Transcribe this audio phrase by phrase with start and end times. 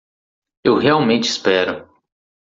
[0.63, 1.87] Eu realmente espero